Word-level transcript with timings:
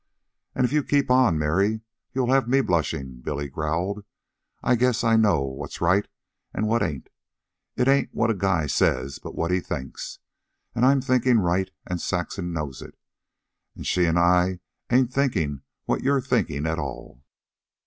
"An' 0.55 0.65
if 0.65 0.71
you 0.73 0.83
keep 0.83 1.11
on, 1.11 1.37
Mary, 1.37 1.81
you'll 2.11 2.31
have 2.31 2.47
me 2.47 2.61
blushing," 2.61 3.21
Billy 3.23 3.47
growled. 3.47 4.03
"I 4.63 4.73
guess 4.73 5.03
I 5.03 5.15
know 5.15 5.43
what's 5.43 5.79
right 5.79 6.07
an' 6.55 6.65
what 6.65 6.81
ain't. 6.81 7.09
It 7.75 7.87
ain't 7.87 8.09
what 8.11 8.31
a 8.31 8.33
guy 8.33 8.65
says, 8.65 9.19
but 9.19 9.35
what 9.35 9.51
he 9.51 9.59
thinks. 9.59 10.17
An' 10.73 10.85
I'm 10.85 11.01
thinkin' 11.01 11.39
right, 11.39 11.69
an' 11.85 11.99
Saxon 11.99 12.51
knows 12.51 12.81
it. 12.81 12.97
An' 13.75 13.83
she 13.83 14.07
an' 14.07 14.17
I 14.17 14.59
ain't 14.89 15.13
thinkin' 15.13 15.61
what 15.85 16.01
you're 16.01 16.19
thinkin' 16.19 16.65
at 16.65 16.79
all." 16.79 17.21